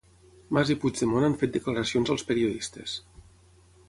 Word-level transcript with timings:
Mas 0.57 0.69
i 0.73 0.75
Puigdemont 0.85 1.27
han 1.27 1.35
fet 1.41 1.53
declaracions 1.57 2.13
als 2.15 2.25
periodistes. 2.31 2.97